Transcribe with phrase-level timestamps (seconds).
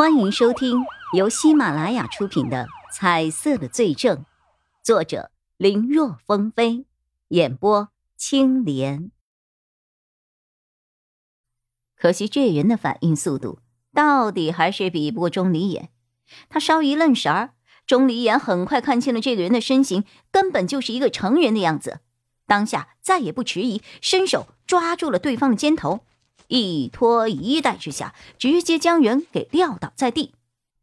[0.00, 4.16] 欢迎收听由喜马拉雅出品的《彩色的罪证》，
[4.82, 6.86] 作者林若风飞，
[7.28, 9.10] 演播青莲。
[11.94, 13.58] 可惜这人的反应速度，
[13.92, 15.90] 到底还是比不过钟离眼。
[16.48, 17.50] 他稍一愣神儿，
[17.86, 22.00] 钟离眼很快看清了这个人的身形，根本就是一个成人的样子。
[22.46, 26.06] 当下再也不迟疑，伸手抓住了对方的肩头。
[26.50, 30.34] 一拖一带之下，直接将人给撂倒在地。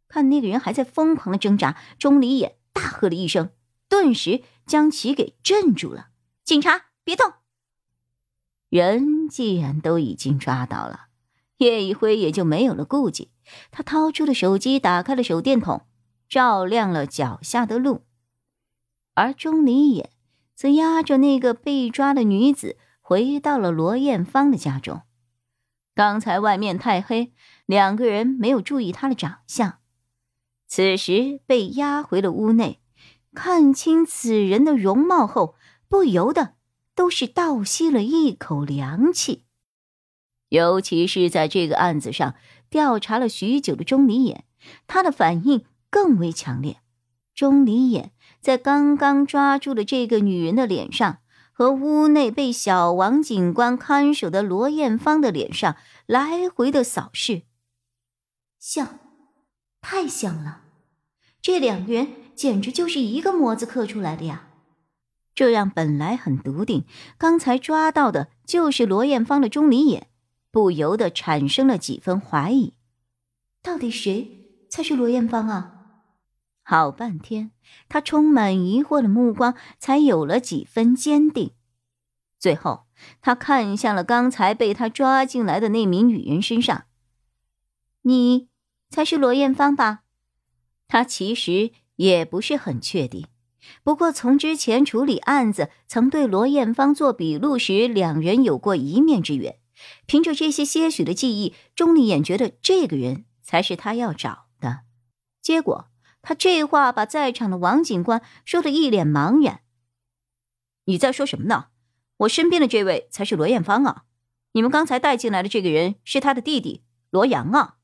[0.08, 3.50] 看那个人还在疯狂的挣扎，钟离眼大喝了一声，
[3.90, 6.08] 顿时将其给镇住了。
[6.46, 7.34] 警察，别动！
[8.70, 11.08] 人既然都已经抓到了，
[11.58, 13.32] 叶一辉也就没有了顾忌。
[13.70, 15.86] 他掏出了手机，打开了手电筒，
[16.30, 18.04] 照亮了脚下的路。
[19.16, 20.12] 而钟离眼
[20.56, 25.02] 则押着那个被抓的女子回到了罗艳芳的家中。
[25.98, 27.34] 刚才外面太黑，
[27.66, 29.80] 两个人没有注意他的长相。
[30.68, 32.80] 此时被押回了屋内，
[33.34, 35.56] 看清此人的容貌后，
[35.90, 36.54] 不由得
[36.94, 39.46] 都是倒吸了一口凉气。
[40.50, 42.36] 尤其是在这个案子上
[42.70, 44.44] 调查了许久的钟离眼，
[44.86, 46.78] 他的反应更为强烈。
[47.34, 51.18] 钟离眼在刚刚抓住了这个女人的脸上。
[51.58, 57.42] 和屋内被小王警官看守的罗艳芳的脸上来回的扫视，
[58.60, 59.00] 像，
[59.82, 60.62] 太像了，
[61.42, 64.50] 这两个人简直就是一个模子刻出来的呀！
[65.34, 66.86] 这让本来很笃定
[67.18, 70.10] 刚才抓到的就是罗艳芳的钟离眼，
[70.52, 72.76] 不由得产生了几分怀疑：
[73.64, 75.77] 到底谁才是罗艳芳啊？
[76.70, 77.52] 好半天，
[77.88, 81.52] 他充满疑惑的目光才有了几分坚定。
[82.38, 82.88] 最后，
[83.22, 86.84] 他看向了刚才被他抓进来的那名女人身上。
[88.02, 88.50] 你
[88.90, 90.02] 才是罗艳芳吧？
[90.90, 93.28] 他其实也不是很确定，
[93.82, 99.58] 不过从之前处理案子曾对罗艳芳做笔录时，两人有过一面之缘。
[100.06, 104.82] 凭着这些些许的记忆，钟丽眼觉得这个人才是他要找的。
[105.42, 105.88] 结果。
[106.28, 109.62] 他这话把在场的王警官说的一脸茫然。
[110.84, 111.68] 你在说什么呢？
[112.18, 114.04] 我身边的这位才是罗艳芳啊！
[114.52, 117.78] 你们刚才带进来的这个人是他的弟弟罗阳啊！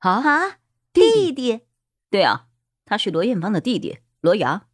[0.00, 0.58] 啊，
[0.92, 1.62] 弟弟？
[2.10, 2.48] 对啊，
[2.84, 4.66] 他是罗艳芳的弟弟罗阳。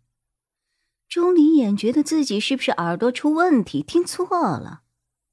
[1.09, 4.27] 钟离眼觉得自己是不是耳朵出问题，听错
[4.59, 4.81] 了？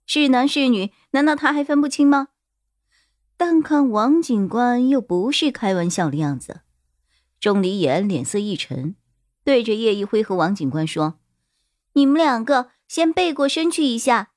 [0.06, 0.92] 是男是女？
[1.14, 2.28] 难道他还分不清吗？
[3.36, 6.62] 但看王警官又不是开玩笑的样子。
[7.40, 8.96] 钟离言脸色一沉，
[9.44, 11.20] 对着叶一辉和王警官说
[11.94, 14.32] ：“你们两个先背过身去一下。”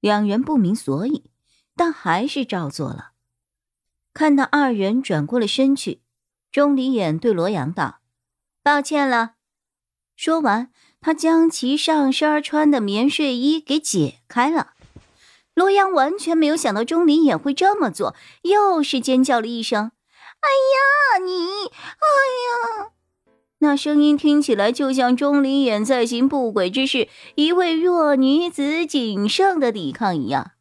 [0.00, 1.30] 两人不明所以，
[1.76, 3.12] 但还是照做了。
[4.12, 6.00] 看到二人转过了身去，
[6.50, 8.00] 钟离眼对罗阳道
[8.62, 9.34] ：“抱歉了。”
[10.16, 10.70] 说完，
[11.00, 14.74] 他将其上身穿的棉睡衣给解开了。
[15.54, 19.92] 罗阳完全没有想到钟离眼会这么做，又是尖叫了一声。
[20.40, 21.30] 哎呀，你！
[21.70, 22.08] 哎
[22.46, 22.90] 呀，
[23.58, 30.52] 那声音听起来就像钟离眼在行不轨之事，一位弱女子仅剩的抵抗一样。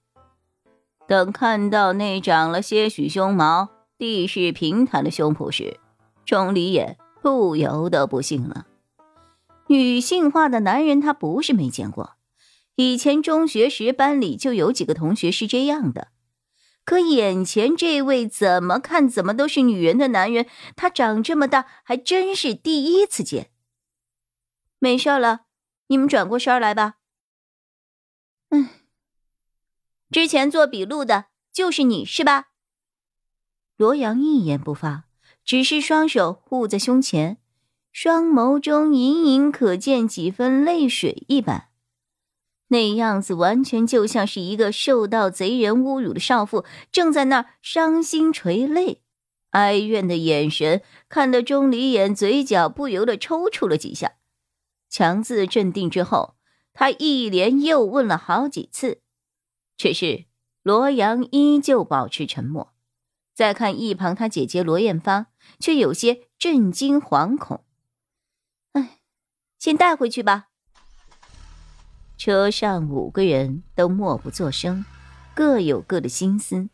[1.08, 5.80] 等看到那长了些许胸毛、地势平坦的胸脯时，
[6.26, 8.68] 钟离眼不由得不信了。
[9.68, 12.12] 女性化的男人他不是没见过，
[12.76, 16.10] 以前中学时班里就有几个同学是这样的。
[16.90, 23.52] 可眼前这位怎么看怎么都是女人的男人，他长这么大还真是第一次见。
[24.80, 25.42] 没事了，
[25.86, 26.96] 你们转过身来吧。
[28.50, 28.70] 嗯，
[30.10, 32.48] 之前做笔录的就是你是吧？
[33.78, 35.04] 罗阳一言不发，
[35.46, 37.38] 只是双手护在胸前，
[37.92, 41.69] 双眸中隐隐可见几分泪水一般。
[42.70, 49.02] 那样子完全就像是一个受到贼人侮辱的少妇，正在那儿伤心垂泪，
[49.50, 54.14] 哀怨的眼神看得钟离眼嘴角不由得抽搐了几下。
[54.90, 56.36] 强自镇定之后，
[56.74, 59.02] 他一连又问了好几次，
[59.76, 60.26] 只是
[60.62, 62.74] 罗阳依旧保持沉默。
[63.34, 65.28] 再看一旁他姐姐罗艳芳，
[65.60, 67.64] 却有些震惊惶恐。
[68.74, 69.00] 哎，
[69.58, 70.49] 先带回去吧。
[72.20, 74.84] 车上五个人都默不作声，
[75.34, 76.68] 各有各的心思。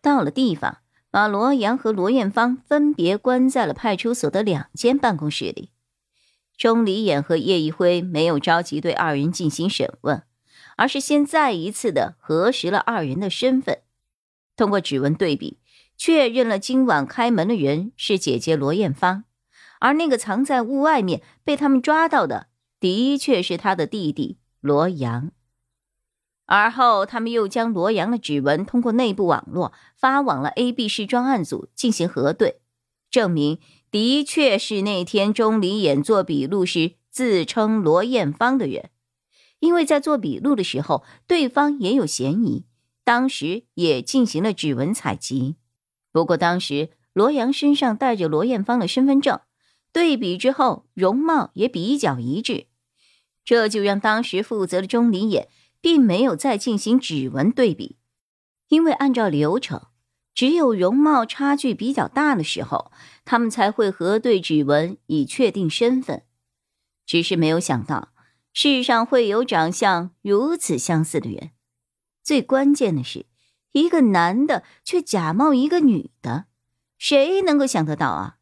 [0.00, 0.78] 到了地方，
[1.10, 5.70] 把罗阳和罗艳芳分别关在了派出所的两间办公室里。
[6.56, 10.22] 钟离眼和叶一辉没有着急对二人进行审问，
[10.76, 13.80] 而是先再一次的核实了二人的身份。
[14.56, 15.58] 通过指纹对比，
[15.96, 19.24] 确认了今晚开门的人是姐姐罗艳芳，
[19.80, 22.46] 而那个藏在屋外面被他们抓到的，
[22.78, 25.30] 的确是他的弟弟罗阳。
[26.46, 32.60] 而后，他们又将罗阳的指纹通过内部网络发往了 A、B 市专案组进行核对，
[33.10, 33.58] 证明
[33.90, 38.90] 的确是那天钟离眼做笔录时自称罗艳芳的人。
[39.60, 42.64] 因为在做笔录的时候，对方也有嫌疑，
[43.04, 45.56] 当时也进行了指纹采集。
[46.10, 49.40] 不过当时罗阳身上带着罗艳芳的身份证，
[49.92, 52.66] 对比之后容貌也比较一致，
[53.44, 55.48] 这就让当时负责的钟离也
[55.80, 57.96] 并没有再进行指纹对比，
[58.68, 59.88] 因为按照流程，
[60.34, 62.92] 只有容貌差距比较大的时候，
[63.24, 66.22] 他们才会核对指纹以确定身份。
[67.04, 68.10] 只是没有想到。
[68.54, 71.52] 世上会有长相如此相似的人，
[72.22, 73.24] 最关键的是，
[73.72, 76.44] 一个男的却假冒一个女的，
[76.98, 78.36] 谁能够想得到啊？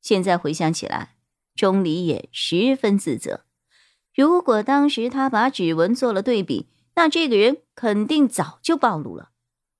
[0.00, 1.16] 现在回想起来，
[1.56, 3.46] 钟离也十分自责。
[4.20, 9.30] 如果当时他把指纹做了对比，那这个人肯定早就暴露了，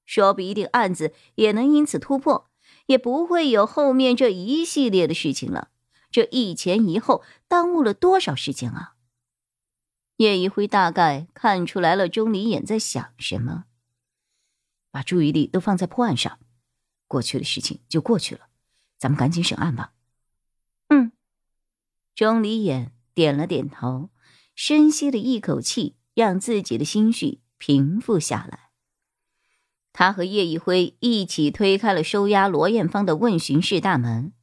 [0.07, 2.51] 说不一定案子也能因此突破，
[2.87, 5.69] 也不会有后面这一系列的事情了。
[6.11, 8.95] 这一前一后，耽误了多少时间啊！
[10.17, 13.65] 叶一辉大概看出来了，钟离眼在想什么，
[14.91, 16.39] 把注意力都放在破案上。
[17.07, 18.47] 过去的事情就过去了，
[18.97, 19.93] 咱们赶紧审案吧。
[20.89, 21.13] 嗯，
[22.15, 24.09] 钟离眼点了点头，
[24.63, 28.69] 深吸了一口气，让自己的心绪平复下来。
[29.91, 34.35] 他和叶一辉一起推开了收押罗艳芳的问询室大门，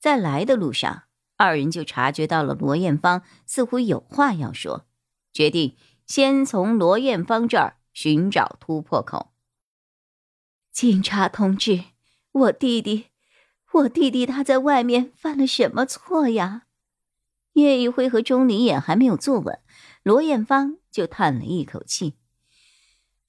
[0.00, 1.02] 在来的路上。
[1.36, 4.86] 二人就察觉到了罗艳芳似乎有话要说，
[5.34, 9.34] 决定先从罗艳芳这儿寻找突破口。
[10.72, 11.84] 警察同志，
[12.32, 13.08] 我弟弟，
[13.74, 16.62] 我弟弟他在外面犯了什么错呀？
[17.62, 19.58] 叶一辉和钟离眼还没有坐稳，
[20.02, 22.16] 罗艳芳就叹了一口气：“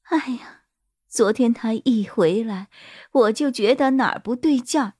[0.03, 0.63] 哎呀，
[1.07, 2.67] 昨天他一回来，
[3.11, 4.93] 我就觉得哪儿不对劲儿。”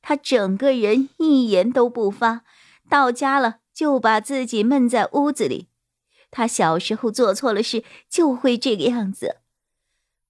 [0.00, 2.44] 他整个人一言都不发，
[2.88, 5.68] 到家了就把自己闷在屋子里。
[6.30, 9.38] 他小时候做错了事就会这个样子。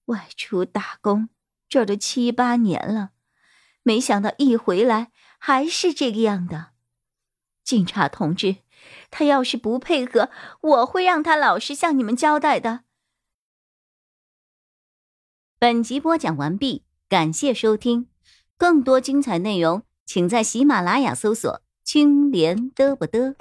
[0.05, 1.29] 外出打工，
[1.67, 3.11] 这都七八年了，
[3.83, 6.71] 没想到一回来还是这个样的。
[7.69, 8.55] 警察同志，
[9.11, 12.79] 他要是不配合，我会让他老实向你们交代的。
[15.59, 18.07] 本集播讲完毕，感谢收听。
[18.57, 23.35] 更多精彩内容，请在喜马拉雅搜索“青莲嘚不嘚”。